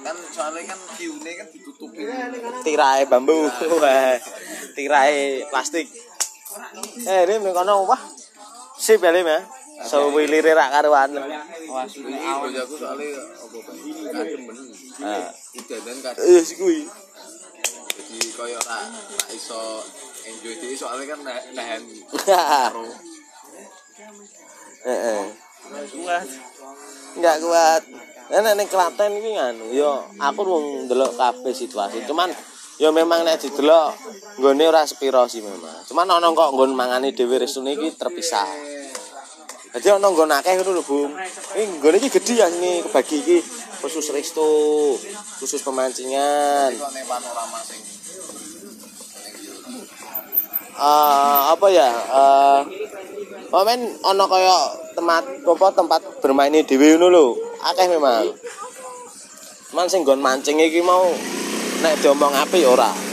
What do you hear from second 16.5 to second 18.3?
kuwi. jadi